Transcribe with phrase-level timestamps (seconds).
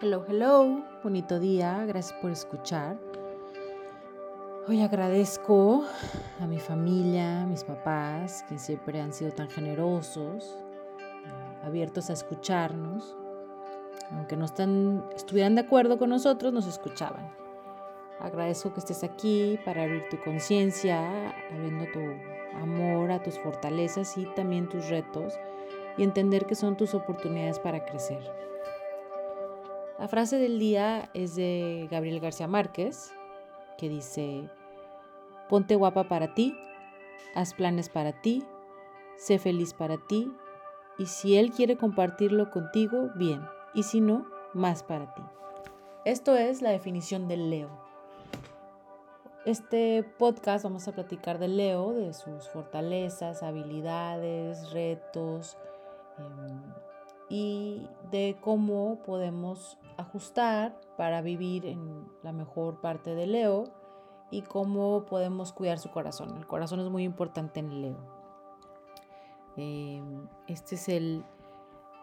[0.00, 2.96] Hello, hello, bonito día, gracias por escuchar.
[4.68, 5.82] Hoy agradezco
[6.40, 10.56] a mi familia, a mis papás, que siempre han sido tan generosos,
[11.00, 13.16] eh, abiertos a escucharnos.
[14.12, 17.34] Aunque no están, estuvieran de acuerdo con nosotros, nos escuchaban.
[18.20, 21.98] Agradezco que estés aquí para abrir tu conciencia, abriendo tu
[22.56, 25.34] amor a tus fortalezas y también tus retos
[25.96, 28.48] y entender que son tus oportunidades para crecer.
[29.98, 33.12] La frase del día es de Gabriel García Márquez,
[33.76, 34.48] que dice,
[35.48, 36.56] ponte guapa para ti,
[37.34, 38.44] haz planes para ti,
[39.16, 40.32] sé feliz para ti,
[40.98, 43.42] y si él quiere compartirlo contigo, bien,
[43.74, 44.24] y si no,
[44.54, 45.22] más para ti.
[46.04, 47.68] Esto es la definición del Leo.
[49.46, 55.58] Este podcast vamos a platicar de Leo, de sus fortalezas, habilidades, retos,
[56.18, 56.62] em,
[57.28, 63.64] y de cómo podemos ajustar para vivir en la mejor parte de Leo
[64.30, 66.36] y cómo podemos cuidar su corazón.
[66.36, 68.18] El corazón es muy importante en Leo.
[69.56, 71.24] Em, este es el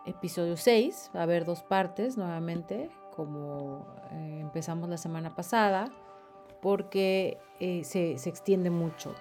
[0.06, 5.92] episodio 6, va a haber dos partes nuevamente, como eh, empezamos la semana pasada,
[6.62, 9.16] porque eh, se, se extiende mucho.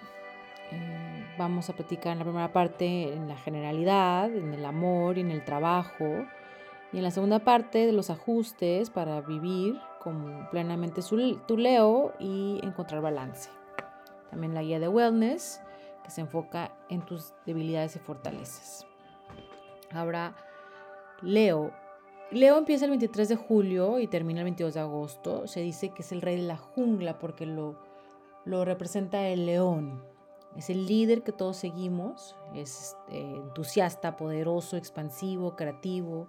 [0.73, 5.21] Eh, vamos a platicar en la primera parte en la generalidad, en el amor y
[5.21, 6.27] en el trabajo.
[6.95, 11.01] Y en la segunda parte de los ajustes para vivir como plenamente
[11.45, 13.51] tu Leo y encontrar balance.
[14.31, 15.61] También la guía de wellness
[16.05, 18.87] que se enfoca en tus debilidades y fortalezas.
[19.91, 20.37] Ahora,
[21.21, 21.73] Leo.
[22.31, 25.49] Leo empieza el 23 de julio y termina el 22 de agosto.
[25.49, 27.77] Se dice que es el rey de la jungla porque lo,
[28.45, 30.01] lo representa el león.
[30.57, 36.29] Es el líder que todos seguimos, es este, entusiasta, poderoso, expansivo, creativo,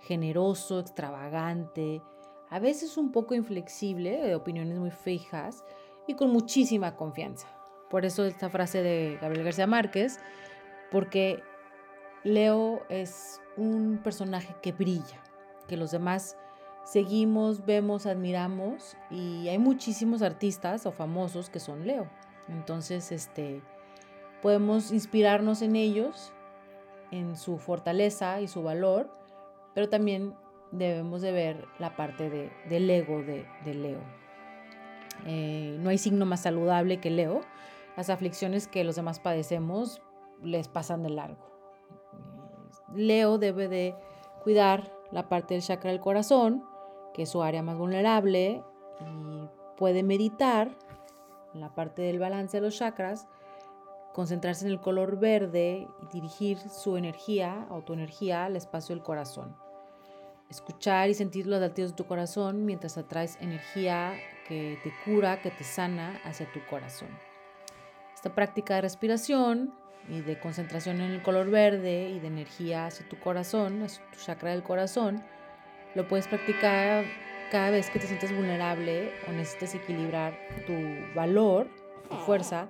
[0.00, 2.02] generoso, extravagante,
[2.48, 5.64] a veces un poco inflexible, de opiniones muy fijas
[6.06, 7.46] y con muchísima confianza.
[7.88, 10.18] Por eso esta frase de Gabriel García Márquez,
[10.90, 11.42] porque
[12.24, 15.22] Leo es un personaje que brilla,
[15.68, 16.36] que los demás
[16.84, 22.10] seguimos, vemos, admiramos y hay muchísimos artistas o famosos que son Leo.
[22.48, 23.62] Entonces, este,
[24.42, 26.32] podemos inspirarnos en ellos,
[27.12, 29.19] en su fortaleza y su valor,
[29.74, 30.34] pero también
[30.72, 34.00] debemos de ver la parte de, del ego de, Leo.
[35.26, 37.40] Eh, no hay signo más saludable que Leo.
[37.96, 40.00] Las aflicciones que los demás padecemos
[40.42, 41.50] les pasan de largo.
[42.94, 43.94] Leo debe de
[44.42, 46.64] cuidar la parte del chakra del corazón,
[47.14, 48.62] que es su área más vulnerable,
[49.00, 50.70] y puede meditar
[51.54, 53.28] la parte del balance de los chakras,
[54.12, 59.04] concentrarse en el color verde y dirigir su energía o tu energía al espacio del
[59.04, 59.56] corazón.
[60.50, 64.14] Escuchar y sentir los latidos de tu corazón mientras atraes energía
[64.48, 67.08] que te cura, que te sana hacia tu corazón.
[68.14, 69.72] Esta práctica de respiración
[70.08, 74.18] y de concentración en el color verde y de energía hacia tu corazón, hacia tu
[74.18, 75.22] chakra del corazón,
[75.94, 77.04] lo puedes practicar
[77.50, 80.74] cada vez que te sientes vulnerable o necesitas equilibrar tu
[81.14, 81.68] valor,
[82.08, 82.68] tu fuerza,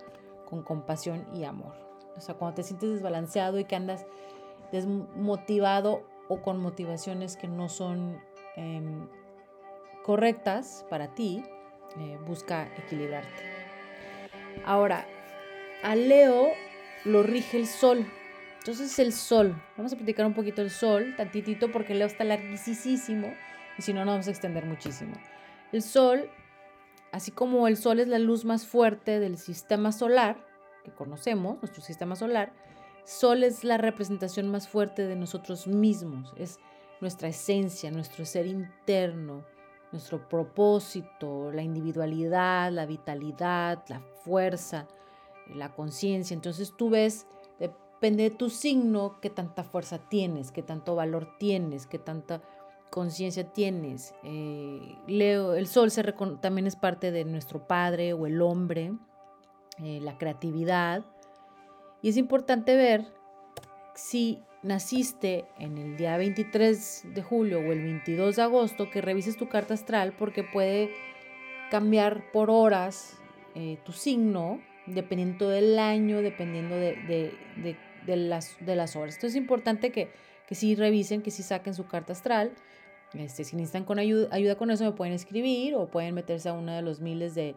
[0.50, 1.72] con compasión y amor.
[2.16, 4.04] O sea, cuando te sientes desbalanceado y que andas
[4.72, 8.20] desmotivado o con motivaciones que no son
[8.56, 9.08] em,
[10.04, 11.42] correctas para ti,
[11.98, 13.42] eh, busca equilibrarte.
[14.64, 15.06] Ahora,
[15.82, 16.48] a Leo
[17.04, 18.06] lo rige el sol.
[18.58, 23.32] Entonces el sol, vamos a platicar un poquito el sol, tantitito porque Leo está larguísimo
[23.78, 25.14] y si no nos vamos a extender muchísimo.
[25.72, 26.28] El Sol,
[27.12, 30.44] así como el Sol es la luz más fuerte del sistema solar
[30.84, 32.52] que conocemos, nuestro sistema solar,
[33.04, 36.58] Sol es la representación más fuerte de nosotros mismos, es
[37.00, 39.44] nuestra esencia, nuestro ser interno,
[39.90, 44.86] nuestro propósito, la individualidad, la vitalidad, la fuerza,
[45.48, 46.34] la conciencia.
[46.34, 47.26] Entonces tú ves,
[47.58, 52.42] depende de tu signo, qué tanta fuerza tienes, qué tanto valor tienes, qué tanta
[52.90, 54.14] conciencia tienes.
[54.24, 56.02] Eh, Leo, el sol se
[56.40, 58.92] también es parte de nuestro padre o el hombre,
[59.78, 61.04] eh, la creatividad.
[62.02, 63.06] Y es importante ver
[63.94, 69.36] si naciste en el día 23 de julio o el 22 de agosto, que revises
[69.36, 70.90] tu carta astral porque puede
[71.70, 73.18] cambiar por horas
[73.54, 77.32] eh, tu signo, dependiendo del año, dependiendo de,
[78.06, 79.14] las, de las horas.
[79.14, 80.10] Entonces es importante que,
[80.48, 82.52] que revisen, que sí saquen su carta astral
[83.14, 86.52] este, si necesitan con ayuda, ayuda con eso, me pueden escribir o pueden meterse a
[86.52, 87.56] una de los miles de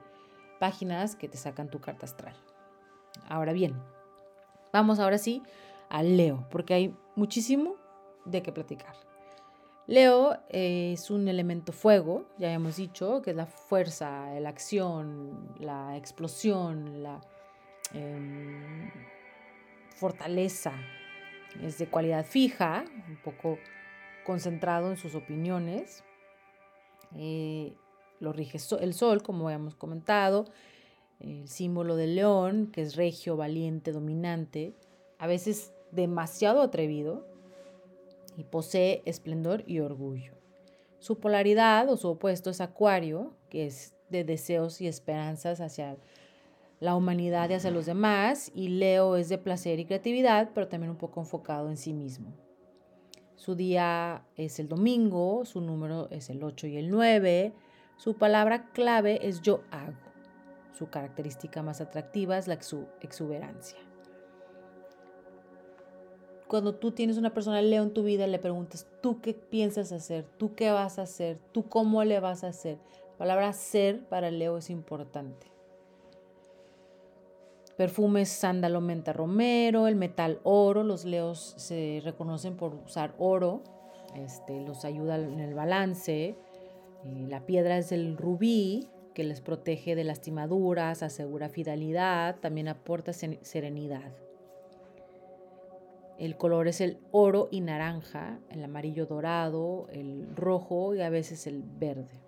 [0.60, 2.36] páginas que te sacan tu carta astral.
[3.28, 3.76] Ahora bien,
[4.72, 5.44] vamos ahora sí
[5.90, 7.76] al Leo, porque hay muchísimo
[8.26, 8.96] de qué platicar.
[9.86, 15.98] Leo es un elemento fuego, ya hemos dicho, que es la fuerza, la acción, la
[15.98, 17.20] explosión, la
[17.94, 18.90] em,
[19.96, 20.72] fortaleza.
[21.62, 23.60] Es de cualidad fija, un poco
[24.24, 26.04] concentrado en sus opiniones.
[27.16, 27.74] Eh,
[28.20, 30.46] lo rige el sol, como habíamos comentado.
[31.20, 34.74] El símbolo del león, que es regio, valiente, dominante,
[35.20, 37.25] a veces demasiado atrevido
[38.36, 40.34] y posee esplendor y orgullo.
[41.00, 45.98] Su polaridad o su opuesto es Acuario, que es de deseos y esperanzas hacia
[46.80, 50.92] la humanidad y hacia los demás, y Leo es de placer y creatividad, pero también
[50.92, 52.34] un poco enfocado en sí mismo.
[53.35, 57.53] Su día es el domingo, su número es el 8 y el 9,
[57.97, 59.94] su palabra clave es yo hago.
[60.77, 63.77] Su característica más atractiva es la exuberancia
[66.53, 70.24] cuando tú tienes una persona Leo en tu vida, le preguntas, ¿tú qué piensas hacer?
[70.38, 71.39] ¿Tú qué vas a hacer?
[71.51, 72.77] ¿Tú cómo le vas a hacer?
[73.13, 75.47] La palabra ser para Leo es importante.
[77.78, 80.84] Perfumes sándalo, menta, romero, el metal oro.
[80.84, 83.64] Los leos se reconocen por usar oro.
[84.16, 86.36] Este, los ayuda en el balance.
[87.04, 94.12] La piedra es el rubí, que les protege de lastimaduras, asegura fidelidad, también aporta serenidad.
[96.18, 101.48] El color es el oro y naranja, el amarillo dorado, el rojo y a veces
[101.48, 102.22] el verde.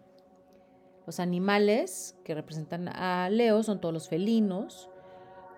[1.05, 4.89] Los animales que representan a Leo son todos los felinos.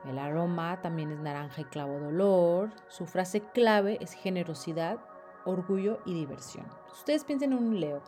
[0.07, 2.71] El aroma también es naranja y clavo dolor.
[2.88, 5.00] Su frase clave es generosidad,
[5.45, 6.65] orgullo y diversión.
[6.92, 8.01] Ustedes piensen en un Leo.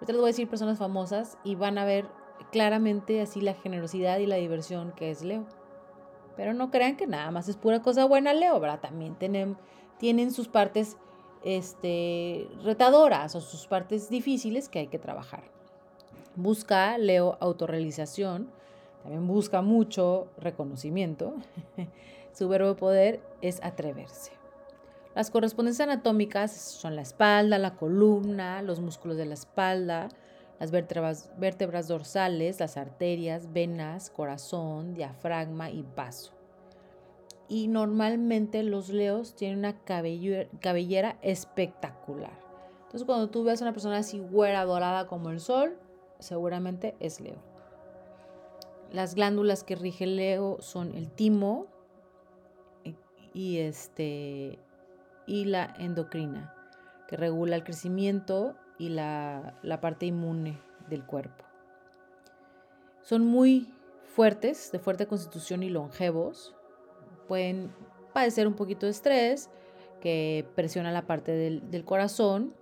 [0.00, 2.06] Yo les voy a decir personas famosas y van a ver
[2.52, 5.46] claramente así la generosidad y la diversión que es Leo.
[6.36, 8.80] Pero no crean que nada más es pura cosa buena Leo, ¿verdad?
[8.80, 9.56] También tienen,
[9.98, 10.98] tienen sus partes
[11.42, 15.44] este, retadoras o sus partes difíciles que hay que trabajar.
[16.34, 18.50] Busca Leo autorrealización,
[19.06, 21.34] también busca mucho reconocimiento.
[22.32, 24.32] Su verbo de poder es atreverse.
[25.14, 30.08] Las correspondencias anatómicas son la espalda, la columna, los músculos de la espalda,
[30.58, 36.32] las vértebras, dorsales, las arterias, venas, corazón, diafragma y vaso.
[37.48, 42.36] Y normalmente los leos tienen una cabellera, espectacular.
[42.86, 45.78] Entonces cuando tú ves a una persona así güera, dorada como el sol,
[46.18, 47.55] seguramente es leo.
[48.92, 51.66] Las glándulas que rige el leo son el timo
[53.32, 54.58] y, este,
[55.26, 56.54] y la endocrina,
[57.08, 61.44] que regula el crecimiento y la, parte inmune del cuerpo.
[63.02, 63.72] Son muy
[64.14, 66.54] fuertes, de fuerte constitución y longevos.
[67.28, 67.72] Pueden
[68.14, 69.50] padecer un poquito de estrés
[70.00, 72.54] que presiona la parte del, corazón.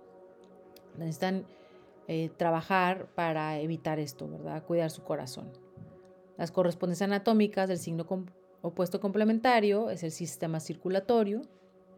[0.97, 1.45] Necesitan
[2.07, 4.63] eh, trabajar para evitar esto, ¿verdad?
[4.63, 5.64] Cuidar su corazón.
[6.37, 8.05] Las correspondencias anatómicas del signo
[8.61, 11.41] opuesto complementario es el sistema circulatorio,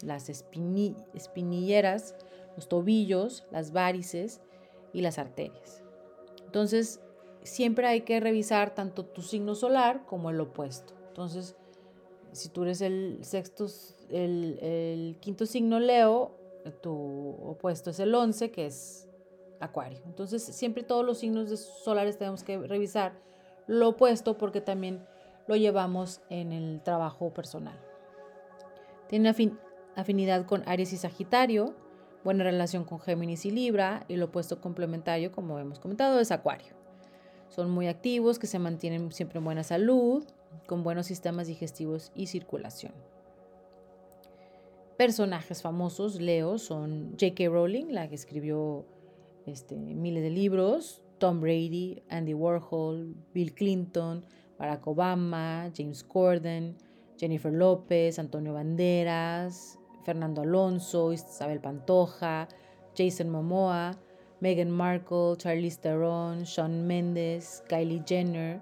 [0.02, 2.16] las espinilleras
[2.58, 4.42] los tobillos, las varices
[4.92, 5.84] y las arterias.
[6.44, 7.00] Entonces,
[7.44, 10.96] siempre hay que revisar tanto tu signo solar como el opuesto.
[11.08, 11.56] Entonces,
[12.32, 13.68] si tú eres el sexto,
[14.10, 16.36] el, quinto signo Leo,
[16.82, 19.08] tu opuesto es el 11, que es
[19.60, 20.02] Acuario.
[20.06, 23.14] Entonces, siempre todos los signos solares tenemos que revisar
[23.68, 25.06] lo opuesto porque también
[25.48, 27.78] lo llevamos en el trabajo personal.
[29.08, 29.34] Tiene
[29.96, 31.76] afinidad con Aries y Sagitario,
[32.24, 36.76] buena relación con Géminis y Libra y lo opuesto complementario, como hemos comentado, es Acuario.
[37.50, 40.26] Son muy activos, que se mantienen siempre en buena salud,
[40.66, 42.94] con buenos sistemas digestivos y circulación.
[44.98, 47.46] Personajes famosos, Leo, son J.K.
[47.50, 48.86] Rowling, la que escribió
[49.46, 54.24] este, miles de libros, Tom Brady, Andy Warhol, Bill Clinton,
[54.60, 56.76] Barack Obama, James Corden,
[57.18, 62.48] Jennifer López, Antonio Banderas, Fernando Alonso, Isabel Pantoja,
[62.96, 63.96] Jason Momoa,
[64.42, 68.62] Meghan Markle, Charlize Theron, Shawn Mendes, Kylie Jenner,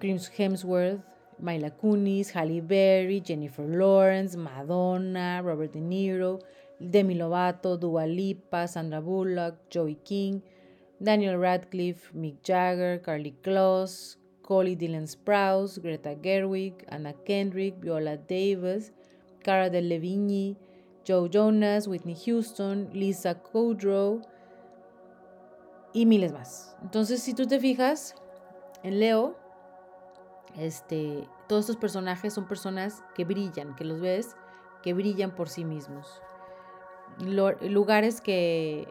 [0.00, 1.02] Chris Hemsworth,
[1.38, 6.40] Myla Kunis, Halle Berry, Jennifer Lawrence, Madonna, Robert De Niro,
[6.80, 10.42] Demi Lovato, Dua Lipa, Sandra Bullock, Joey King,
[11.00, 18.92] Daniel Radcliffe, Mick Jagger, Carly Kloss, Collie Dylan Sprouse, Greta Gerwig, Anna Kendrick, Viola Davis,
[19.42, 20.56] Cara Delevingne,
[21.06, 24.22] Joe Jonas, Whitney Houston, Lisa Kudrow
[25.92, 26.76] y miles más.
[26.82, 28.14] Entonces, si tú te fijas
[28.82, 29.36] en Leo,
[30.56, 34.36] este, todos estos personajes son personas que brillan, que los ves,
[34.82, 36.22] que brillan por sí mismos.
[37.18, 38.88] lugares que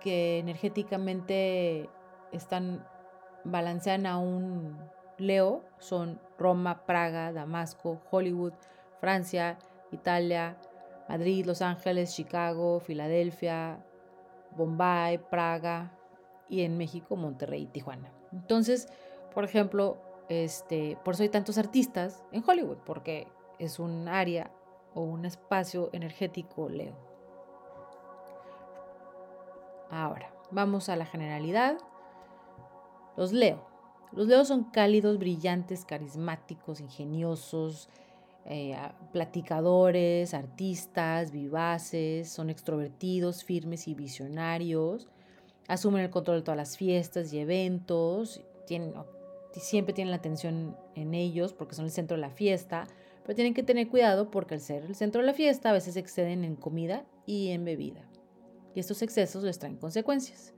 [0.00, 1.88] que energéticamente
[2.32, 2.86] están
[3.44, 4.78] balancean a un
[5.18, 8.54] Leo son Roma, Praga, Damasco, Hollywood,
[9.00, 9.58] Francia,
[9.92, 10.56] Italia,
[11.08, 13.84] Madrid, Los Ángeles, Chicago, Filadelfia,
[14.56, 15.92] Bombay, Praga
[16.48, 18.12] y en México Monterrey y Tijuana.
[18.32, 18.88] Entonces,
[19.34, 23.26] por ejemplo, este, por eso hay tantos artistas en Hollywood, porque
[23.58, 24.50] es un área
[24.94, 27.09] o un espacio energético Leo.
[29.90, 31.78] Ahora, vamos a la generalidad.
[33.16, 33.66] Los Leo.
[34.12, 37.88] Los Leos son cálidos, brillantes, carismáticos, ingeniosos,
[38.46, 38.76] eh,
[39.12, 45.08] platicadores, artistas, vivaces, son extrovertidos, firmes y visionarios,
[45.68, 48.40] asumen el control de todas las fiestas y eventos,
[49.52, 52.86] siempre tienen la atención en ellos porque son el centro de la fiesta,
[53.22, 55.96] pero tienen que tener cuidado porque al ser el centro de la fiesta a veces
[55.96, 58.09] exceden en comida y en bebida.
[58.74, 60.52] Y estos excesos les traen consecuencias.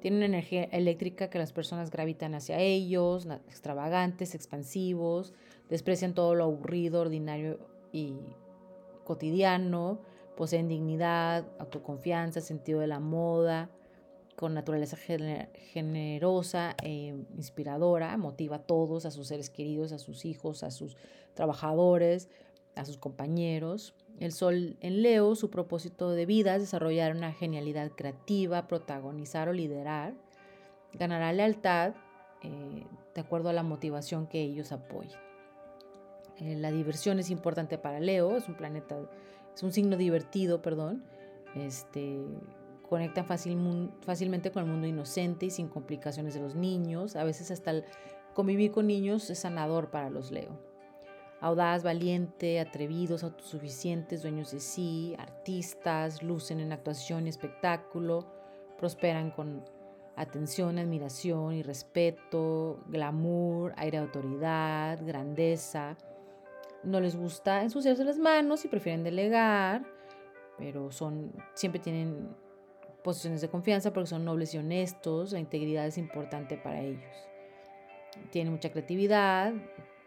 [0.00, 5.32] Tienen energía eléctrica que las personas gravitan hacia ellos, extravagantes, expansivos,
[5.68, 7.58] desprecian todo lo aburrido, ordinario
[7.92, 8.14] y
[9.04, 9.98] cotidiano,
[10.36, 13.70] poseen dignidad, autoconfianza, sentido de la moda,
[14.36, 20.62] con naturaleza generosa e inspiradora, motiva a todos, a sus seres queridos, a sus hijos,
[20.62, 20.96] a sus
[21.34, 22.28] trabajadores,
[22.76, 23.96] a sus compañeros.
[24.20, 29.52] El sol en Leo, su propósito de vida es desarrollar una genialidad creativa, protagonizar o
[29.52, 30.14] liderar.
[30.92, 31.94] Ganará lealtad
[32.42, 32.84] eh,
[33.14, 35.18] de acuerdo a la motivación que ellos apoyen.
[36.38, 38.98] Eh, la diversión es importante para Leo, es un planeta,
[39.54, 41.04] es un signo divertido, perdón.
[41.54, 42.20] Este,
[42.88, 47.14] conectan fácilmente con el mundo inocente y sin complicaciones de los niños.
[47.14, 47.84] A veces hasta el
[48.34, 50.67] convivir con niños es sanador para los Leo
[51.40, 58.26] audaz, valiente, atrevidos, autosuficientes, dueños de sí, artistas, lucen en actuación y espectáculo,
[58.78, 59.64] prosperan con
[60.16, 65.96] atención, admiración y respeto, glamour, aire de autoridad, grandeza.
[66.82, 69.84] No les gusta ensuciarse las manos y prefieren delegar,
[70.56, 72.34] pero son siempre tienen
[73.04, 77.28] posiciones de confianza porque son nobles y honestos, la integridad es importante para ellos.
[78.30, 79.52] Tienen mucha creatividad,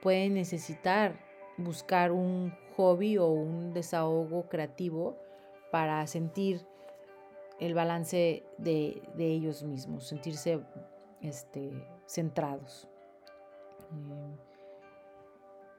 [0.01, 1.19] pueden necesitar
[1.57, 5.17] buscar un hobby o un desahogo creativo
[5.71, 6.65] para sentir
[7.59, 10.59] el balance de, ellos mismos, sentirse
[11.21, 11.71] este,
[12.07, 12.87] centrados.
[13.91, 14.35] Eh,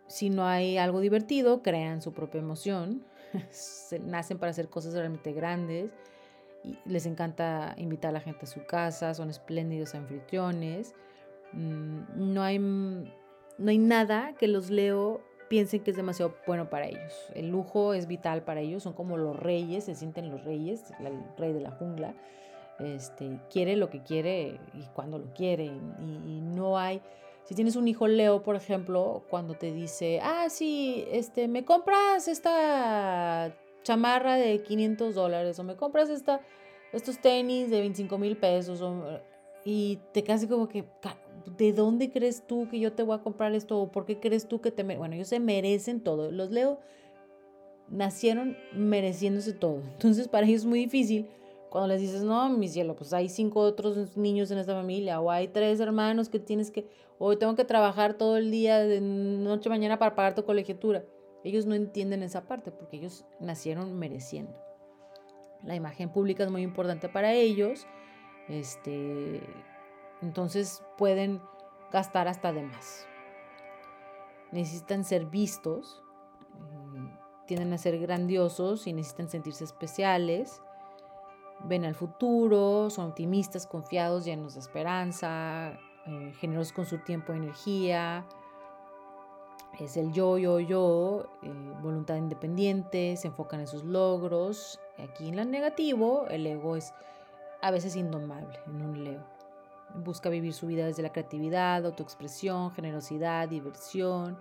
[0.06, 3.04] si no hay algo divertido, crean su propia emoción,
[4.02, 5.90] nacen para hacer cosas realmente grandes,
[6.62, 10.94] y les encanta invitar a la gente a su casa, son espléndidos anfitriones,
[11.52, 12.60] mm, no hay
[13.62, 17.12] no hay nada que los Leo piensen que es demasiado bueno para ellos.
[17.34, 21.12] El lujo es vital para ellos, son como los reyes, se sienten los reyes, el
[21.36, 22.14] rey de la jungla.
[22.78, 25.66] Este, quiere lo que quiere y cuando lo quiere.
[25.66, 27.00] Y, no hay,
[27.44, 32.28] si tienes un hijo Leo, por ejemplo, cuando te dice, ah, sí, este, me compras
[32.28, 36.40] esta chamarra de 500 dólares o me compras esta,
[36.92, 38.80] estos tenis de 25 mil pesos
[39.64, 40.84] y te casi como que,
[41.56, 43.80] ¿de dónde crees tú que yo te voy a comprar esto?
[43.80, 44.82] ¿O por qué crees tú que te...
[44.82, 46.30] Bueno, ellos se merecen todo.
[46.30, 46.80] Los leo,
[47.88, 49.82] nacieron mereciéndose todo.
[49.92, 51.28] Entonces para ellos es muy difícil
[51.72, 55.30] cuando les dices, no, mi cielo, pues hay cinco otros niños en esta familia, o
[55.30, 56.86] hay tres hermanos que tienes que,
[57.18, 61.02] o tengo que trabajar todo el día, de noche mañana para pagar tu colegiatura.
[61.44, 64.52] Ellos no entienden esa parte porque ellos nacieron mereciendo.
[65.64, 67.86] La imagen pública es muy importante para ellos.
[68.48, 69.42] Este,
[70.20, 71.40] entonces pueden
[71.90, 73.06] gastar hasta de más.
[74.50, 76.02] Necesitan ser vistos,
[76.54, 80.60] eh, tienden a ser grandiosos y necesitan sentirse especiales.
[81.64, 87.36] Ven al futuro, son optimistas, confiados, llenos de esperanza, eh, generosos con su tiempo y
[87.36, 88.26] energía.
[89.78, 94.80] Es el yo, yo, yo, eh, voluntad independiente, se enfocan en sus logros.
[94.98, 96.92] Aquí en lo negativo, el ego es
[97.62, 99.24] a veces indomable en un Leo.
[99.94, 104.36] Busca vivir su vida desde la creatividad, autoexpresión, generosidad, diversión.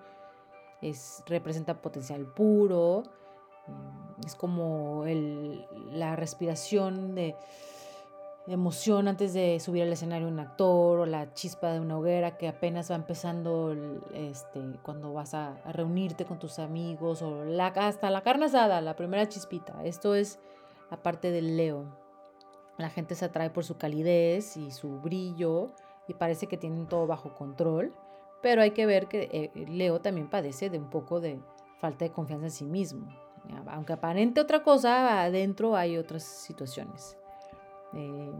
[0.82, 3.04] Es, representa potencial puro.
[3.68, 5.06] Mm, es como
[5.92, 7.36] la respiración de
[8.48, 12.48] emoción antes de subir al escenario un actor o la chispa de una hoguera que
[12.48, 13.76] apenas va empezando
[14.14, 17.44] este, cuando vas a, reunirte con tus amigos o
[17.76, 19.84] hasta la carne asada, la primera chispita.
[19.84, 20.40] Esto es
[20.90, 22.01] la parte del Leo.
[22.82, 25.72] La gente se atrae por su calidez y su brillo
[26.08, 27.94] y parece que tienen todo bajo control,
[28.42, 31.40] pero hay que ver que eh, Leo también padece de un poco de
[31.80, 33.08] falta de confianza en sí mismo.
[33.68, 37.18] Aunque aparente otra cosa, adentro hay otras situaciones.
[37.94, 38.32] eh,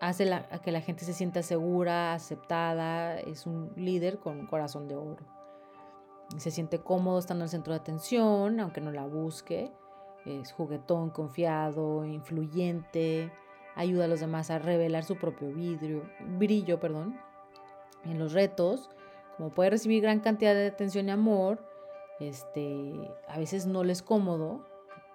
[0.00, 4.88] hace a que la gente se sienta segura, aceptada, es un líder con un corazón
[4.88, 5.26] de oro.
[6.38, 9.70] Se siente cómodo estando en el centro de atención, aunque no la busque.
[10.24, 13.30] Es juguetón, confiado, influyente,
[13.80, 16.02] ayuda a los demás a revelar su propio vidrio,
[16.38, 17.18] brillo perdón,
[18.04, 18.90] en los retos.
[19.36, 21.64] Como puede recibir gran cantidad de atención y amor,
[22.20, 24.66] este, a veces no le es cómodo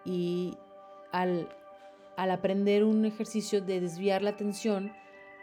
[0.04, 0.58] y
[1.12, 1.48] al,
[2.18, 4.92] al aprender un ejercicio de desviar la atención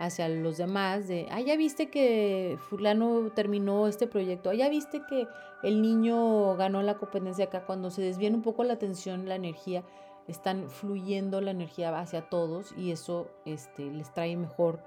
[0.01, 5.03] hacia los demás, de, ah, ya viste que fulano terminó este proyecto, ah, ya viste
[5.09, 5.29] que
[5.63, 9.85] el niño ganó la competencia acá, cuando se desvían un poco la atención, la energía,
[10.29, 14.81] están fluyendo la energía hacia todos y eso este, les trae mejor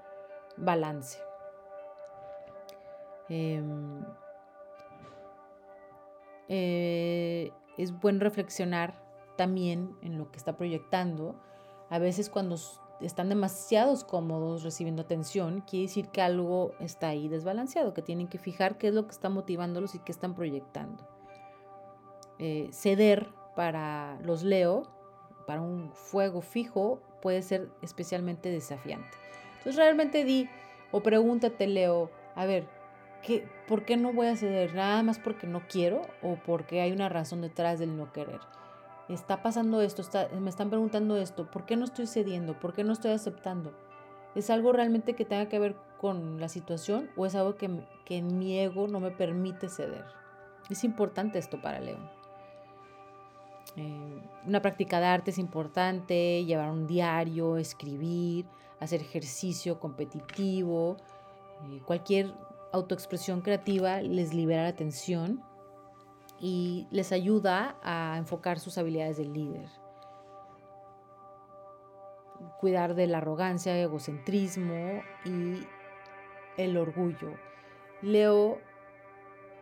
[0.56, 1.18] balance.
[3.28, 4.04] Em,
[6.48, 9.02] eh, es bueno reflexionar
[9.36, 11.34] también en lo que está proyectando.
[11.90, 12.56] A veces cuando
[13.00, 18.38] están demasiados cómodos recibiendo atención, quiere decir que algo está ahí desbalanceado, que tienen que
[18.38, 21.06] fijar qué es lo que está motivándolos y qué están proyectando.
[22.38, 24.82] Eh, ceder para los Leo,
[25.46, 29.16] para un fuego fijo, puede ser especialmente desafiante.
[29.58, 30.48] Entonces realmente di
[30.92, 32.66] o pregúntate, Leo, a ver,
[33.22, 34.74] ¿qué, ¿por qué no voy a ceder?
[34.74, 38.40] ¿Nada más porque no quiero o porque hay una razón detrás del no querer?
[39.08, 40.02] está pasando esto,
[40.40, 42.58] me están preguntando esto, ¿por qué no estoy cediendo?
[42.58, 43.72] ¿Por qué no estoy aceptando?
[44.34, 47.70] ¿Es algo realmente que tenga que ver con la situación o es algo que,
[48.04, 50.04] que mi ego no me permite ceder?
[50.68, 52.15] Es importante esto para León.
[53.74, 58.46] Eh, una práctica de arte es importante, llevar un diario, escribir,
[58.78, 60.96] hacer ejercicio competitivo,
[61.64, 62.32] eh, cualquier
[62.72, 65.42] autoexpresión creativa les libera la tensión
[66.38, 69.68] y les ayuda a enfocar sus habilidades de líder.
[72.60, 75.66] Cuidar de la arrogancia, egocentrismo y
[76.56, 77.34] el orgullo.
[78.02, 78.58] Leo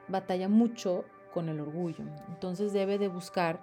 [0.08, 3.60] batalla mucho con el orgullo, entonces debe de buscar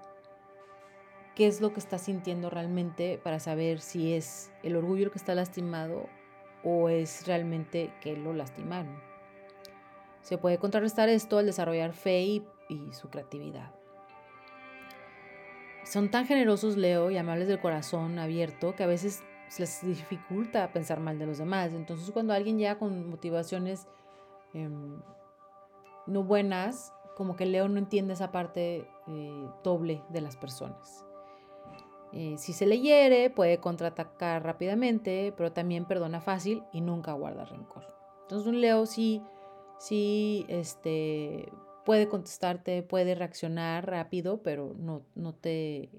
[1.41, 5.33] qué es lo que está sintiendo realmente para saber si es el orgullo que está
[5.33, 6.07] lastimado
[6.63, 9.01] o es realmente que lo lastimaron.
[10.21, 13.71] Se puede contrarrestar esto al desarrollar fe y y su creatividad.
[15.83, 19.23] Son tan generosos, Leo, y amables del corazón abierto que a veces
[19.57, 21.73] les dificulta pensar mal de los demás.
[21.73, 23.87] Entonces cuando alguien llega con motivaciones
[24.53, 25.01] em,
[26.05, 31.03] no buenas, como que Leo no entiende esa parte eh, doble de las personas.
[32.13, 37.45] Eh, si se le hiere, puede contraatacar rápidamente, pero también perdona fácil y nunca guarda
[37.45, 37.85] rencor.
[38.23, 39.21] Entonces un Leo sí,
[39.79, 41.51] sí este,
[41.85, 45.89] puede contestarte, puede reaccionar rápido, pero no, no, te,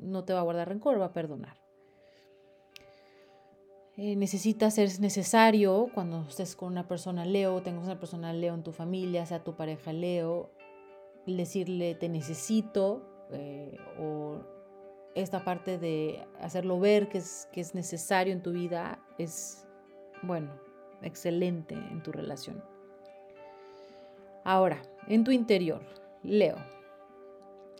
[0.00, 1.64] no te va a guardar rencor, va a perdonar.
[3.96, 8.64] Eh, necesita ser necesario cuando estés con una persona Leo, tengas una persona Leo en
[8.64, 10.50] tu familia, sea tu pareja Leo,
[11.26, 14.53] decirle te necesito eh, o
[15.14, 19.66] esta parte de hacerlo ver que es, que es necesario en tu vida es,
[20.22, 20.50] bueno,
[21.02, 22.62] excelente en tu relación.
[24.42, 25.82] Ahora, en tu interior,
[26.22, 26.56] Leo,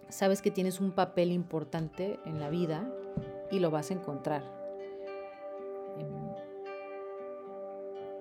[0.09, 2.89] sabes que tienes un papel importante en la vida
[3.51, 4.43] y lo vas a encontrar.
[5.99, 6.35] Em,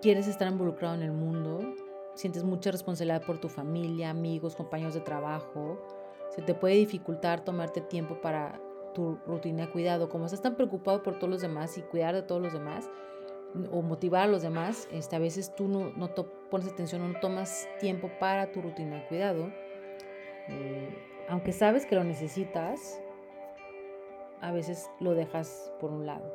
[0.02, 1.62] quieres estar involucrado en el mundo,
[2.15, 5.80] sientes mucha responsabilidad por tu familia, amigos, compañeros de trabajo.
[6.30, 8.60] Se te puede dificultar tomarte tiempo para
[8.93, 10.10] tu rutina de cuidado.
[10.10, 12.89] Como estás tan preocupado por todos los demás y cuidar de todos los demás,
[13.71, 16.13] o motivar a los demás, este, a veces tú no, no
[16.49, 19.51] pones atención no tomas tiempo para tu rutina de cuidado.
[20.49, 20.97] Eh,
[21.29, 22.99] aunque sabes que lo necesitas,
[24.41, 26.32] a veces lo dejas por un lado.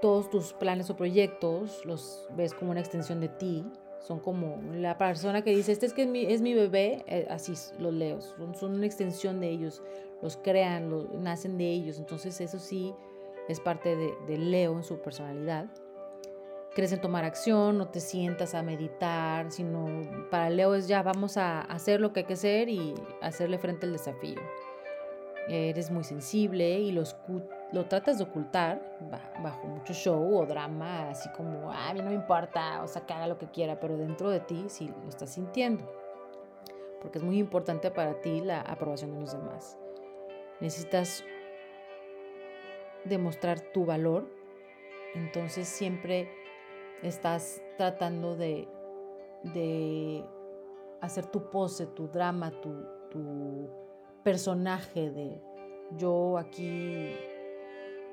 [0.00, 3.64] Todos tus planes o proyectos los ves como una extensión de ti.
[4.04, 7.26] Son como la persona que dice, este es que es mi, es mi bebé, eh,
[7.30, 9.82] así los leo, son, son, una extensión de ellos,
[10.20, 11.98] los crean, nacen de ellos.
[11.98, 12.94] Entonces eso sí,
[13.48, 15.66] es parte de, Leo en su personalidad.
[16.74, 19.86] Crees en tomar acción, no te sientas a meditar, sino
[20.30, 23.86] para Leo es ya vamos a hacer lo que hay que hacer y hacerle frente
[23.86, 24.40] al desafío.
[25.48, 27.04] Eres muy sensible y lo,
[27.74, 28.80] lo tratas de ocultar
[29.42, 33.12] bajo mucho show o drama, así como, a mí no me importa, o sea, que
[33.12, 35.84] haga lo que quiera, pero dentro de ti sí lo estás sintiendo,
[37.02, 39.76] porque es muy importante para ti la aprobación de los demás.
[40.60, 41.24] Necesitas
[43.04, 44.24] demostrar tu valor,
[45.16, 46.30] entonces siempre
[47.02, 48.68] estás tratando de,
[49.42, 50.24] de
[51.00, 53.68] hacer tu pose, tu drama, tu, tu
[54.22, 55.42] personaje de
[55.96, 57.12] yo aquí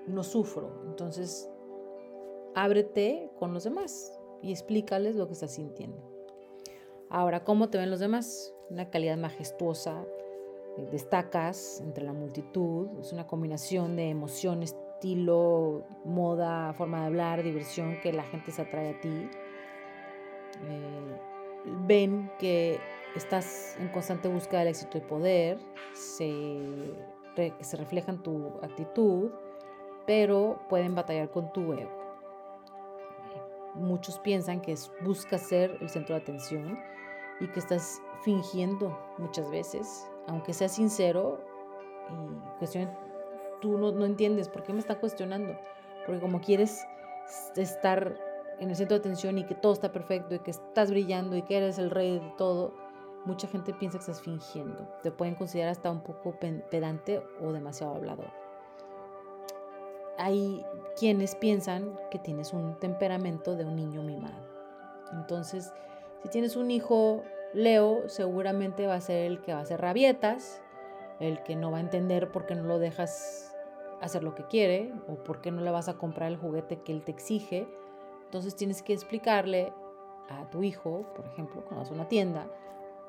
[0.08, 0.84] no sufro.
[0.88, 1.50] Entonces,
[2.56, 6.12] ábrete con los demás y explícales lo que estás sintiendo.
[7.10, 8.54] Ahora, ¿cómo te ven los demás?
[8.70, 10.06] Una calidad majestuosa,
[10.78, 17.44] eh, destacas entre la multitud, es una combinación de emoción, estilo, moda, forma de hablar,
[17.44, 19.30] diversión que la gente se atrae a ti.
[20.64, 21.20] Eh,
[21.86, 22.80] ven que
[23.16, 25.60] estás en constante búsqueda del éxito y poder,
[25.94, 26.94] se,
[27.60, 29.32] se refleja en tu actitud,
[30.06, 31.92] pero pueden batallar con tu ego.
[33.76, 36.78] Muchos piensan que buscas ser el centro de atención
[37.40, 41.40] y que estás fingiendo muchas veces, aunque sea sincero
[42.62, 42.88] y
[43.62, 45.58] tú no, no entiendes por qué me está cuestionando,
[46.06, 46.86] porque como quieres
[47.56, 48.18] estar
[48.60, 51.42] en el centro de atención y que todo está perfecto y que estás brillando y
[51.42, 52.74] que eres el rey de todo,
[53.26, 54.88] mucha gente piensa que estás fingiendo.
[55.02, 58.32] Te pueden considerar hasta un poco pedante o demasiado hablador.
[60.22, 60.64] Hay
[60.96, 64.48] quienes piensan que tienes un temperamento de un niño mimado.
[65.14, 65.74] Entonces,
[66.22, 70.62] si tienes un hijo Leo, seguramente va a ser el que va a hacer rabietas,
[71.20, 73.56] el que no va a entender por qué no lo dejas
[74.00, 76.92] hacer lo que quiere o por qué no le vas a comprar el juguete que
[76.92, 77.68] él te exige.
[78.26, 79.74] Entonces tienes que explicarle
[80.30, 82.48] a tu hijo, por ejemplo, cuando vas a una tienda,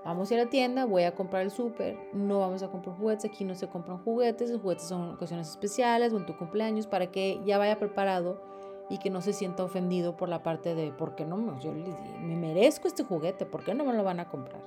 [0.04, 2.96] vamos a ir a la tienda, voy a comprar el súper, no vamos a comprar
[2.96, 6.86] juguetes, aquí no se compran juguetes, los juguetes son ocasiones especiales o en tu cumpleaños
[6.86, 8.42] para que ya vaya preparado
[8.88, 11.58] y que no se sienta ofendido por la parte de, ¿por qué no?
[11.60, 14.62] Yo me merezco este juguete, ¿por qué no me lo van a comprar?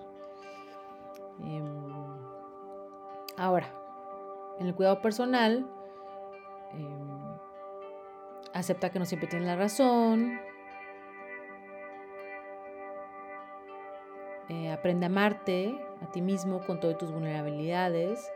[1.44, 1.94] Em,
[3.38, 3.68] ahora,
[4.60, 5.68] en el cuidado personal,
[6.72, 7.38] em,
[8.54, 10.40] acepta que no siempre tienes la razón,
[14.48, 18.32] Eh, aprende a amarte a ti mismo con todas tus vulnerabilidades.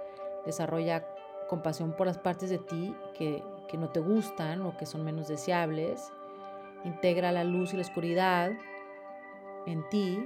[0.46, 1.06] Desarrolla
[1.48, 5.28] compasión por las partes de ti que, que no te gustan o que son menos
[5.28, 6.12] deseables.
[6.84, 8.52] Integra la luz y la oscuridad
[9.68, 10.26] en ti.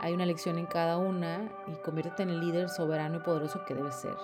[0.00, 3.74] Hay una lección en cada una y conviértete en el líder soberano y poderoso que
[3.74, 4.16] debes ser.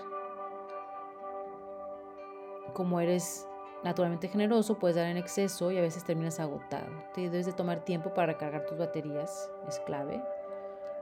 [2.73, 3.47] Como eres
[3.85, 6.91] naturalmente generoso, puedes dar en exceso y a veces terminas agotado.
[7.15, 10.23] Te debes de tomar tiempo para recargar tus baterías, es clave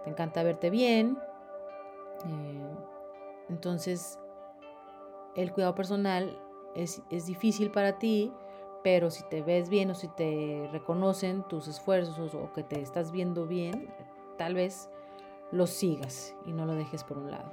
[0.04, 1.18] te encanta verte bien.
[2.26, 2.76] Eh,
[3.48, 4.18] entonces,
[5.34, 6.38] el cuidado personal
[6.74, 8.32] es, difícil para ti,
[8.82, 13.12] pero si te ves bien o si te reconocen tus esfuerzos o que te estás
[13.12, 13.92] viendo bien,
[14.38, 14.88] tal vez
[15.50, 17.52] lo sigas y no lo dejes por un lado.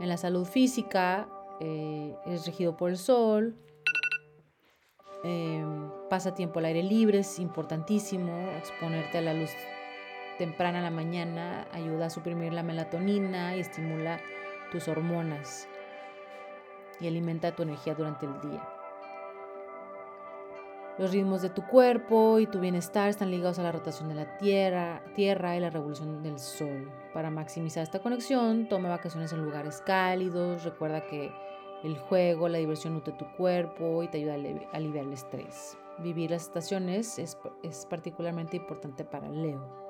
[0.00, 1.28] En la salud física,
[1.60, 3.56] eh, eres regido por el sol,
[5.22, 5.64] eh,
[6.08, 9.50] pasa tiempo al aire libre, es importantísimo exponerte a la luz
[10.40, 14.20] temprana en la mañana ayuda a suprimir la melatonina y estimula
[14.72, 15.68] tus hormonas
[16.98, 18.66] y alimenta tu energía durante el día.
[20.96, 24.38] Los ritmos de tu cuerpo y tu bienestar están ligados a la rotación de la
[24.38, 26.90] tierra, y la revolución del sol.
[27.12, 30.64] Para maximizar esta conexión, toma vacaciones en lugares cálidos.
[30.64, 31.30] Recuerda que
[31.84, 35.76] el juego, la diversión nutre tu cuerpo y te ayuda a aliviar el estrés.
[35.98, 39.89] Vivir las estaciones es, es particularmente importante para Leo.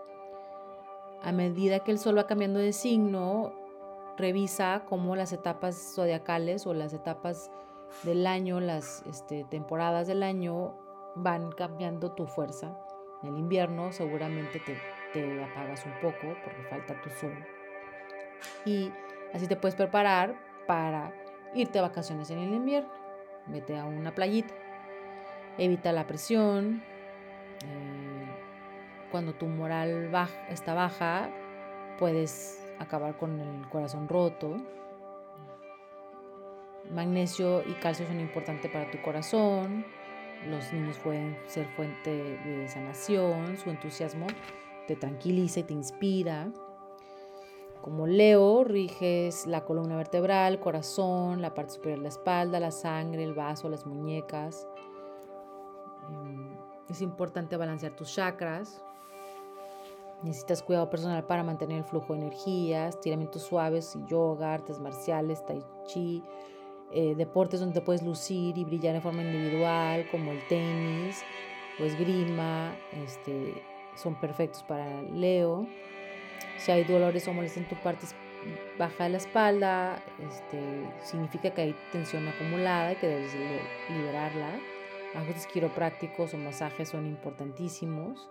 [1.23, 3.53] A medida que el Sol va cambiando de signo,
[4.17, 7.51] revisa cómo las etapas zodiacales o las etapas
[8.05, 10.75] del año, las este, temporadas del año
[11.15, 12.77] van cambiando tu fuerza.
[13.23, 17.35] En el invierno seguramente te, apagas un poco porque falta tu sol.
[18.65, 18.91] Y
[19.35, 20.35] así te puedes preparar
[20.67, 21.13] para
[21.55, 22.91] irte a vacaciones en el invierno.
[23.47, 24.55] Vete a una playita.
[25.59, 26.83] Evita la presión.
[27.65, 27.90] Eh,
[29.11, 31.31] cuando tu moral baja, está baja,
[31.99, 34.57] puedes acabar con el corazón roto.
[36.91, 39.85] Magnesio y calcio son importantes para tu corazón.
[40.49, 43.57] Los niños pueden ser fuente de sanación.
[43.59, 44.27] Su entusiasmo
[44.87, 46.51] te tranquiliza y te inspira.
[47.83, 53.25] Como Leo, riges la columna vertebral, corazón, la parte superior de la espalda, la sangre,
[53.25, 54.67] el vaso, las muñecas.
[56.11, 56.57] Em,
[56.91, 58.83] es importante balancear tus chakras.
[60.23, 65.65] Necesitas cuidado personal para mantener el flujo de energías, tiramientos suaves yoga, artes marciales, tai
[65.87, 66.23] chi,
[66.93, 71.23] eh, deportes donde puedes lucir y brillar de forma individual, como el tenis
[71.81, 73.63] o esgrima, este,
[73.95, 75.67] son perfectos para Leo.
[76.59, 78.07] Si hay dolores o molestias en tu parte
[78.79, 80.61] baja de la espalda, este,
[81.03, 83.35] significa que hay tensión acumulada y que debes
[83.89, 84.59] liberarla.
[85.15, 88.29] Ajustes quiroprácticos o masajes son importantísimos.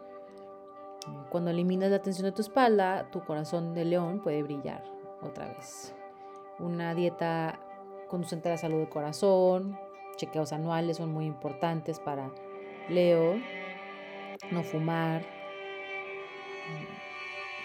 [1.30, 4.84] Cuando eliminas la tensión de tu espalda, tu corazón de león puede brillar
[5.22, 5.96] otra vez.
[6.60, 7.60] Una dieta
[8.08, 9.78] conducente a la salud del corazón,
[10.18, 12.30] chequeos anuales son muy importantes para
[12.90, 13.40] Leo.
[14.52, 15.22] No fumar.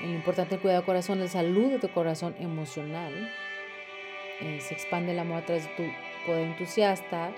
[0.01, 3.13] Lo importante el cuidado del corazón, la salud de tu corazón emocional.
[4.41, 5.83] Eh, se expande el amor a través de tu
[6.27, 7.33] poder entusiasta.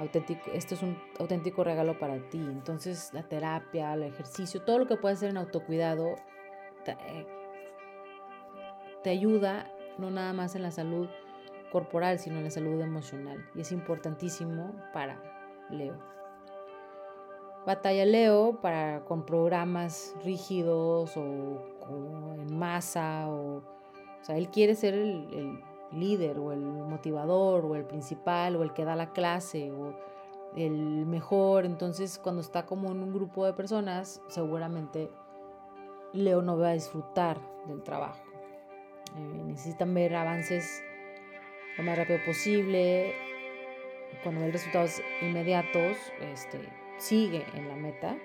[0.00, 2.38] Auténtico, esto es un auténtico regalo para ti.
[2.38, 6.16] Entonces, la terapia, el ejercicio, todo lo que puedes hacer en autocuidado
[6.84, 7.26] te, eh,
[9.02, 11.08] te ayuda no nada más en la salud
[11.70, 13.46] corporal, sino en la salud emocional.
[13.54, 15.22] Y es importantísimo para
[15.70, 15.96] Leo.
[17.66, 24.94] Batalla Leo para con programas rígidos o, en masa o, o sea, él quiere ser
[24.94, 25.60] el,
[25.92, 29.94] líder o el motivador o el principal o el que da la clase o
[30.56, 31.64] el mejor.
[31.64, 35.10] Entonces, cuando está como en un grupo de personas, seguramente
[36.12, 38.22] Leo no va a disfrutar del trabajo.
[39.16, 40.82] Eh, necesitan ver avances
[41.76, 43.14] lo más rápido posible.
[44.22, 48.16] Cuando ven resultados inmediatos, este, sigue en la meta.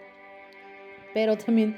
[1.13, 1.77] Pero también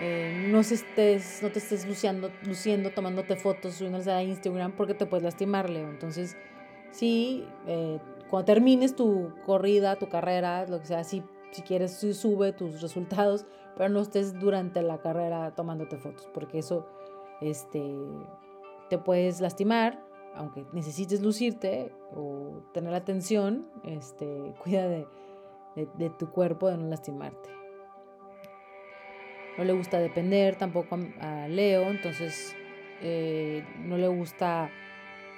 [0.00, 5.06] eh, no, estés, no te estés luciendo, luciendo, tomándote fotos, subiéndolas a Instagram porque te
[5.06, 5.88] puedes lastimar, Leo.
[5.88, 6.36] Entonces,
[6.92, 7.98] sí, eh,
[8.30, 11.22] cuando termines tu corrida, tu carrera, lo que sea, si
[11.66, 16.86] quieres, sube tus resultados, pero no estés durante la carrera tomándote fotos, porque eso
[17.40, 17.82] este,
[18.90, 25.08] te puedes lastimar, aunque necesites lucirte o tener atención, este, cuida de,
[25.74, 27.57] de, tu cuerpo, de no lastimarte.
[29.58, 32.54] No le gusta depender tampoco a, Leo, entonces
[33.02, 34.70] eh, no le gusta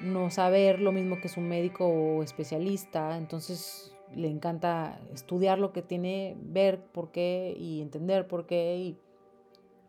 [0.00, 5.82] no saber lo mismo que su médico o especialista, entonces le encanta estudiar lo que
[5.82, 8.98] tiene, ver por qué y entender por qué y,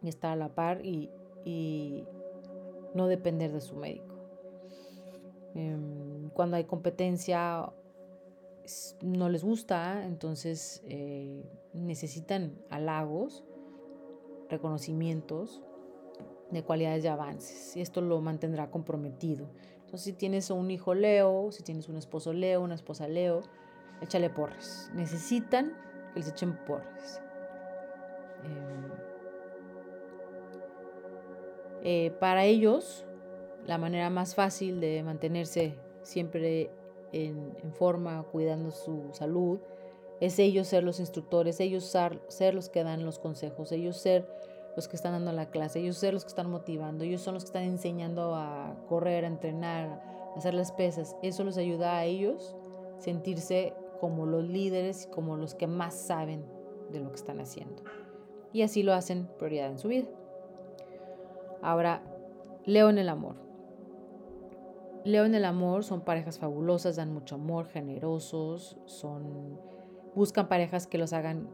[0.08, 1.12] estar a la par y,
[1.46, 2.06] y
[2.96, 4.16] no depender de su médico.
[5.54, 7.72] Em, cuando hay competencia
[9.02, 13.44] no les gusta, entonces eh, necesitan halagos,
[14.52, 15.64] reconocimientos
[16.52, 17.76] de cualidades y avances.
[17.76, 19.48] Y esto lo mantendrá comprometido.
[19.78, 23.42] Entonces, si tienes un hijo Leo, si tienes un esposo Leo, una esposa Leo,
[24.02, 24.92] échale porres.
[24.94, 25.74] Necesitan
[26.14, 27.22] que les echen porres.
[28.44, 28.92] Em,
[31.84, 33.06] eh, para ellos,
[33.66, 36.72] la manera más fácil de mantenerse siempre
[37.12, 39.60] en, forma, cuidando su salud,
[40.22, 44.26] es ellos ser los instructores, ellos ser, los que dan los consejos, ellos ser
[44.78, 47.44] los que están dando la clase, ellos ser los que están motivando, ellos son los
[47.44, 50.02] que están enseñando a correr, a entrenar,
[50.34, 51.18] a hacer las pesas.
[51.22, 52.56] Eso les ayuda a ellos
[53.00, 56.46] sentirse como los líderes como los que más saben
[56.90, 57.84] de lo que están haciendo.
[58.54, 60.08] Y así lo hacen prioridad en su vida.
[61.62, 62.02] Ahora,
[62.66, 63.36] Leo en el amor.
[65.04, 69.60] Leo en el amor son parejas fabulosas, dan mucho amor, generosos, son
[70.16, 71.50] buscan parejas que los hagan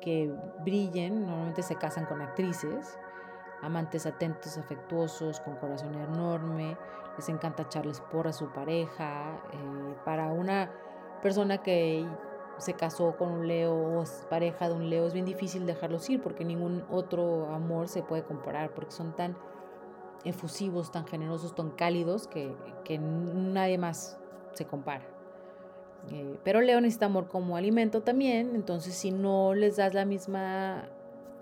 [0.00, 0.32] que
[0.64, 2.98] brillen, normalmente se casan con actrices,
[3.62, 6.76] amantes atentos, afectuosos, con corazón enorme,
[7.16, 9.40] les encanta echarles porra a su pareja.
[9.52, 10.70] Eh, para una
[11.22, 12.06] persona que
[12.58, 16.08] se casó con un Leo o es pareja de un Leo es bien difícil dejarlos
[16.10, 19.36] ir porque ningún otro amor se puede comparar porque son tan
[20.24, 22.54] efusivos, tan generosos, tan cálidos, que,
[22.98, 24.18] nadie más
[24.52, 25.06] se compara.
[26.12, 30.88] Eh, pero Leo necesita amor como alimento también, entonces si no les das la misma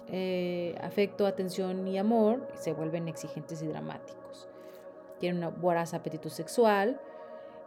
[0.09, 4.49] eh, afecto, atención y amor, se vuelven exigentes y dramáticos.
[5.19, 7.01] Tienen un voraz apetito sexual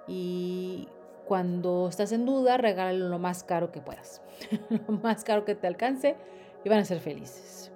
[0.08, 0.88] y
[1.26, 4.22] cuando estás en duda, regálale lo más caro que puedas,
[4.88, 6.16] lo más caro que te alcance
[6.64, 7.72] y van a ser felices.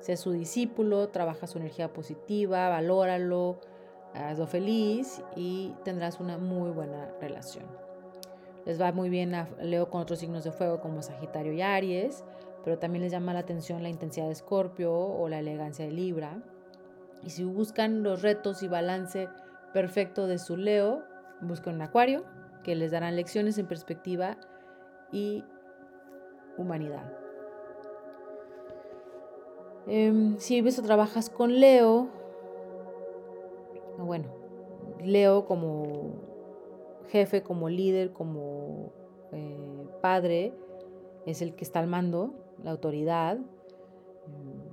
[0.00, 3.58] Sé su discípulo, trabaja su energía positiva, valóralo,
[4.14, 7.64] hazlo feliz y tendrás una muy buena relación.
[8.66, 12.24] Les va muy bien a Leo con otros signos de fuego como Sagitario y Aries,
[12.64, 16.42] pero también les llama la atención la intensidad de Escorpio o la elegancia de Libra.
[17.22, 19.28] Y si buscan los retos y balance
[19.74, 21.02] perfecto de su Leo,
[21.42, 22.24] busquen un Acuario,
[22.62, 24.38] que les darán lecciones en perspectiva
[25.12, 25.44] y
[26.56, 27.12] humanidad.
[29.86, 32.08] Em, si vives o trabajas con Leo,
[33.98, 34.28] bueno,
[35.00, 36.33] Leo como
[37.08, 38.92] jefe, como líder, como
[39.32, 40.52] eh, padre,
[41.26, 43.36] es el que está al mando, la autoridad.
[43.36, 44.64] Em,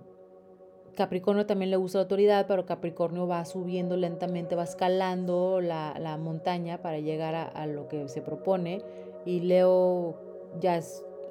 [0.96, 6.82] Capricornio también le gusta la autoridad, pero Capricornio va subiendo lentamente, va escalando la, montaña
[6.82, 8.82] para llegar a, lo que se propone
[9.26, 10.15] y Leo
[10.60, 10.80] ya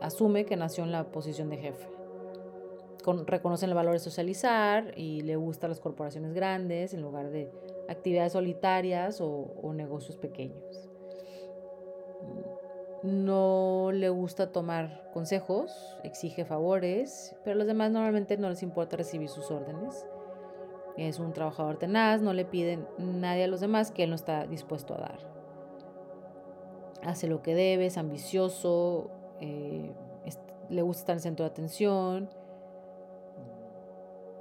[0.00, 2.00] asume que nació en la posición de jefe
[3.26, 7.50] reconocen el valor de socializar y le gustan las corporaciones grandes en lugar de
[7.88, 10.89] actividades solitarias o, negocios pequeños.
[13.02, 18.96] No le gusta tomar consejos, exige favores, pero a los demás normalmente no les importa
[18.96, 20.06] recibir sus órdenes.
[20.96, 24.46] Es un trabajador tenaz, no le piden nadie a los demás que él no está
[24.46, 25.18] dispuesto a dar.
[27.02, 29.10] Hace lo que debe, es ambicioso,
[29.40, 29.94] eh,
[30.70, 32.30] le gusta estar en el centro de atención.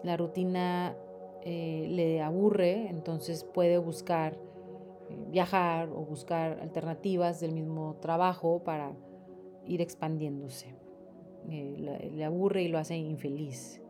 [0.04, 0.95] La rutina
[1.41, 4.38] eh, le aburre, entonces puede buscar
[5.30, 8.93] viajar o buscar alternativas del mismo trabajo para
[9.65, 10.76] ir expandiéndose.
[11.50, 13.82] Eh, le, aburre y lo hace infeliz.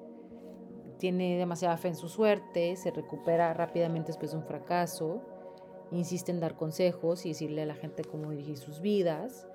[0.97, 5.21] Tiene demasiada fe en su suerte, se recupera rápidamente después de un fracaso,
[5.91, 9.47] insiste en dar consejos y decirle a la gente cómo dirigir sus vidas.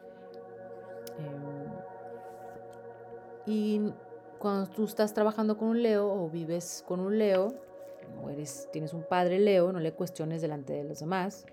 [3.47, 3.93] y
[4.39, 7.55] cuando tú estás trabajando con un Leo o vives con un Leo,
[8.23, 11.47] o eres, tienes un padre Leo, no le cuestiones delante de los demás.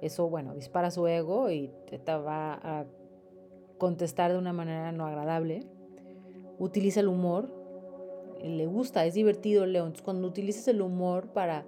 [0.00, 2.86] Eso, bueno, dispara su ego y te, va a
[3.78, 5.66] contestar de una manera no agradable.
[6.58, 7.50] Utiliza el humor.
[8.42, 9.84] Le gusta, es divertido Leo.
[9.84, 11.64] Entonces, cuando utilices el humor para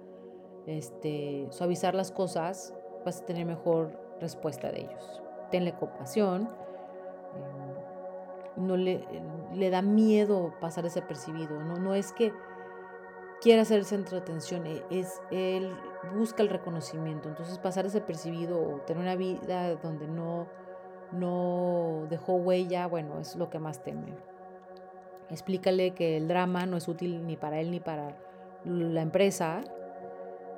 [0.67, 2.73] este, suavizar las cosas,
[3.05, 5.21] vas a tener mejor respuesta de ellos.
[5.49, 6.43] Tenle compasión.
[6.43, 7.79] Eh,
[8.57, 9.03] no le,
[9.55, 11.59] le da miedo pasar desapercibido.
[11.63, 12.31] No, no es que
[13.41, 15.71] quiere ser el centro de atención, e, es, él
[16.13, 17.29] busca el reconocimiento.
[17.29, 20.47] Entonces pasar desapercibido o tener una vida donde no,
[21.11, 24.15] no dejó huella, bueno, es lo que más teme.
[25.29, 28.17] Explícale que el drama no es útil ni para él ni para
[28.65, 29.61] la empresa,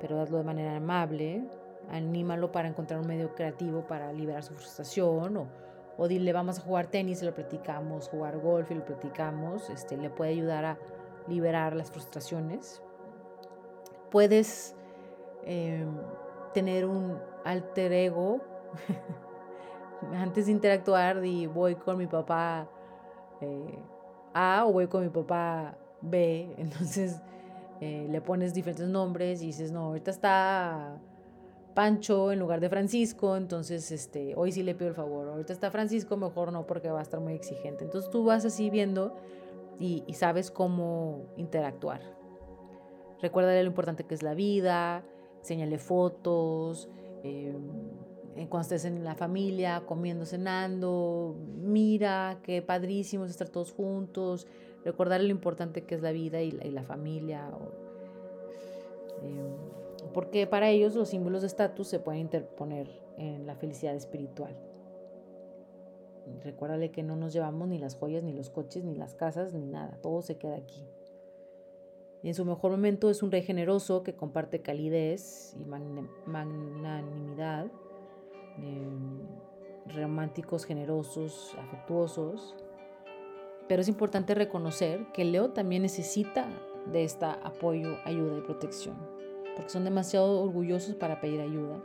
[0.00, 1.44] pero hazlo de manera amable.
[1.90, 5.36] Anímalo para encontrar un medio creativo para liberar su frustración
[5.98, 9.68] o, dile vamos a jugar tenis y lo platicamos, jugar golf y lo platicamos.
[9.68, 10.78] Este, le puede ayudar a
[11.28, 12.82] liberar las frustraciones.
[14.10, 14.74] Puedes
[15.44, 15.88] em,
[16.54, 18.40] tener un alter ego.
[20.14, 22.68] Antes de interactuar, y voy con mi papá
[23.40, 23.78] eh,
[24.34, 26.54] A o voy con mi papá B.
[26.58, 27.20] Entonces
[27.80, 31.00] eh, le pones diferentes nombres y dices, no, ahorita está
[31.74, 35.28] Pancho en lugar de Francisco, entonces este, hoy sí le pido el favor.
[35.28, 37.84] Ahorita está Francisco, mejor no porque va a estar muy exigente.
[37.84, 39.16] Entonces tú vas así viendo
[39.78, 42.00] y, sabes cómo interactuar.
[43.20, 45.02] Recuérdale lo importante que es la vida,
[45.42, 46.88] enséñale fotos,
[47.24, 47.52] eh,
[48.48, 54.46] cuando estés en la familia, comiendo, cenando, mira, qué padrísimo estar todos juntos,
[54.84, 57.50] recordarle lo importante que es la vida y la, familia.
[59.22, 64.56] Eh, porque para ellos los símbolos de estatus se pueden interponer en la felicidad espiritual.
[66.42, 69.66] Recuérdale que no nos llevamos ni las joyas, ni los coches, ni las casas, ni
[69.66, 69.98] nada.
[70.02, 70.86] Todo se queda aquí.
[72.22, 77.66] En su mejor momento es un rey generoso que comparte calidez y magnanimidad,
[78.58, 79.26] em,
[79.94, 82.54] románticos, generosos, afectuosos.
[83.68, 86.48] Pero es importante reconocer que Leo también necesita
[86.92, 88.96] de esta apoyo, ayuda y protección,
[89.56, 91.82] porque son demasiado orgullosos para pedir ayuda.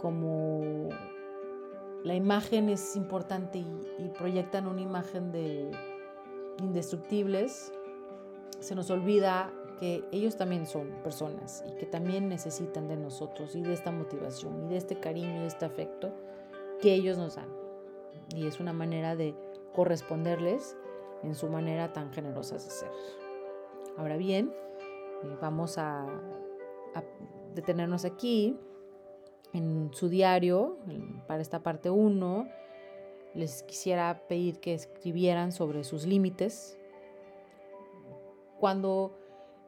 [0.00, 0.90] Como
[2.04, 5.70] la imagen es importante y, proyectan una imagen de
[6.60, 7.72] indestructibles,
[8.62, 13.62] se nos olvida que ellos también son personas y que también necesitan de nosotros y
[13.62, 16.12] de esta motivación y de este cariño y de este afecto
[16.80, 17.48] que ellos nos dan.
[18.34, 19.34] Y es una manera de
[19.74, 20.76] corresponderles
[21.22, 22.90] en su manera tan generosa de ser.
[23.96, 24.52] Ahora bien,
[25.22, 26.06] eh, vamos a
[27.54, 28.56] detenernos aquí
[29.52, 30.78] en su diario,
[31.26, 32.48] para esta parte 1,
[33.34, 36.78] les quisiera pedir que escribieran sobre sus límites,
[38.62, 39.18] cuando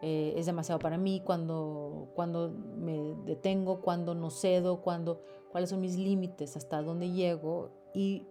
[0.02, 5.80] eh, es demasiado para mí, cuando, cuando me detengo, cuando no cedo, cuando, cuáles son
[5.80, 8.24] mis límites, hasta dónde llego y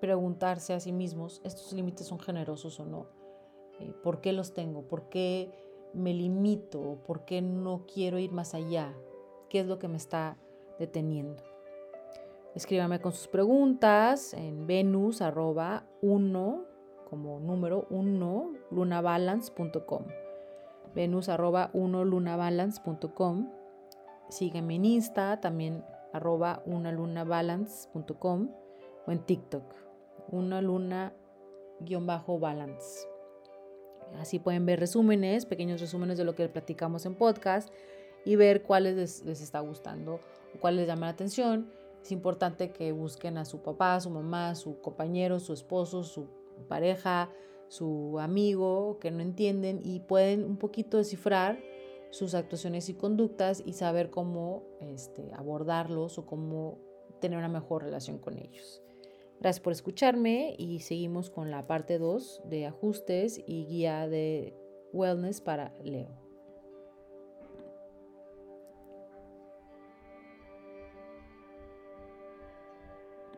[0.00, 3.08] preguntarse a sí mismos, ¿estos límites son generosos o no?
[3.80, 4.82] Eh, ¿Por qué los tengo?
[4.82, 5.50] ¿Por qué
[5.94, 6.98] me limito?
[7.04, 8.94] ¿Por qué no quiero ir más allá?
[9.48, 10.36] ¿Qué es lo que me está
[10.78, 11.42] deteniendo.
[12.54, 16.75] Escríbame con sus preguntas en venus arroba 1
[17.08, 20.04] como número 1 lunabalance.com.
[20.94, 23.50] Venus arroba 1 lunabalance.com.
[24.28, 28.48] Sígueme en Insta también arroba una lunabalance.com
[29.06, 29.86] o en TikTok
[30.28, 31.12] una luna
[31.80, 33.06] guion bajo balance.
[34.18, 37.72] Así pueden ver resúmenes, pequeños resúmenes de lo que platicamos en podcast
[38.24, 40.20] y ver cuáles les, les está gustando
[40.60, 41.70] cuál les llama la atención.
[42.02, 46.28] Es importante que busquen a su papá, su mamá, su compañero, su esposo, su
[46.64, 47.30] pareja,
[47.68, 51.58] su amigo, que no entienden y pueden un poquito descifrar
[52.10, 56.78] sus actuaciones y conductas y saber cómo este, abordarlos o cómo
[57.20, 58.82] tener una mejor relación con ellos.
[59.40, 64.54] Gracias por escucharme y seguimos con la parte 2 de ajustes y guía de
[64.92, 66.25] wellness para Leo.